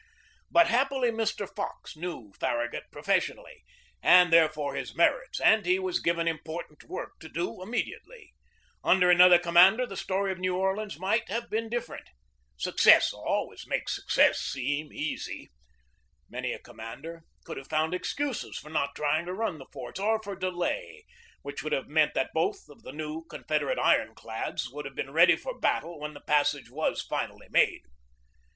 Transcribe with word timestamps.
But 0.49 0.65
happily 0.65 1.11
Mr. 1.11 1.47
Fox 1.47 1.95
knew 1.95 2.33
Farragut 2.39 2.85
professionally, 2.91 3.63
and 4.01 4.33
therefore 4.33 4.73
his 4.73 4.95
merits, 4.95 5.39
and 5.39 5.63
he 5.63 5.77
was 5.77 5.99
given 5.99 6.27
important 6.27 6.85
work 6.85 7.19
to 7.19 7.29
do 7.29 7.61
immediately. 7.61 8.33
Under 8.83 9.11
another 9.11 9.37
com 9.37 9.53
mander 9.53 9.85
the 9.85 9.95
story 9.95 10.31
of 10.31 10.39
New 10.39 10.55
Orleans 10.57 10.97
might 10.97 11.29
have 11.29 11.51
been 11.51 11.69
different. 11.69 12.09
Success 12.57 13.13
always 13.13 13.67
makes 13.67 13.93
success 13.95 14.39
seem 14.39 14.91
easy. 14.91 15.49
Many 16.27 16.51
a 16.51 16.57
commander 16.57 17.21
could 17.43 17.57
have 17.57 17.67
found 17.69 17.93
excuses 17.93 18.57
for 18.57 18.71
not 18.71 18.95
trying 18.95 19.27
to 19.27 19.35
run 19.35 19.59
the 19.59 19.67
forts 19.71 19.99
or 19.99 20.19
for 20.23 20.35
delay, 20.35 21.05
which 21.43 21.61
would 21.61 21.73
have 21.73 21.87
meant 21.87 22.15
that 22.15 22.33
both 22.33 22.67
of 22.69 22.81
the 22.81 22.91
new 22.91 23.23
Confederate 23.25 23.77
iron 23.77 24.15
clads 24.15 24.67
would 24.71 24.85
have 24.85 24.95
been 24.95 25.11
ready 25.13 25.35
for 25.35 25.59
battle 25.59 25.99
when 25.99 26.15
the 26.15 26.21
passage 26.21 26.71
was 26.71 27.03
finally 27.03 27.49
made. 27.51 27.83